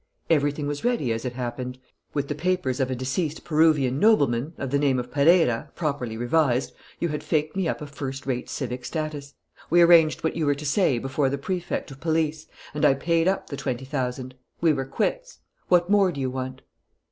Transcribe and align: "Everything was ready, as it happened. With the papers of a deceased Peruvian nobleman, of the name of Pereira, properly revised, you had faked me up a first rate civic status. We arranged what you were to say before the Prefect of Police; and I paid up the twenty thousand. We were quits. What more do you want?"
"Everything 0.31 0.65
was 0.65 0.83
ready, 0.83 1.13
as 1.13 1.25
it 1.25 1.33
happened. 1.33 1.77
With 2.11 2.27
the 2.27 2.33
papers 2.33 2.79
of 2.79 2.89
a 2.89 2.95
deceased 2.95 3.43
Peruvian 3.43 3.99
nobleman, 3.99 4.53
of 4.57 4.71
the 4.71 4.79
name 4.79 4.97
of 4.97 5.11
Pereira, 5.11 5.71
properly 5.75 6.17
revised, 6.17 6.71
you 6.99 7.09
had 7.09 7.23
faked 7.23 7.55
me 7.55 7.67
up 7.67 7.83
a 7.83 7.85
first 7.85 8.25
rate 8.25 8.49
civic 8.49 8.83
status. 8.83 9.35
We 9.69 9.79
arranged 9.79 10.23
what 10.23 10.35
you 10.35 10.47
were 10.47 10.55
to 10.55 10.65
say 10.65 10.97
before 10.97 11.29
the 11.29 11.37
Prefect 11.37 11.91
of 11.91 11.99
Police; 11.99 12.47
and 12.73 12.83
I 12.83 12.95
paid 12.95 13.27
up 13.27 13.51
the 13.51 13.57
twenty 13.57 13.85
thousand. 13.85 14.33
We 14.59 14.73
were 14.73 14.85
quits. 14.85 15.37
What 15.67 15.87
more 15.91 16.11
do 16.11 16.19
you 16.19 16.31
want?" 16.31 16.63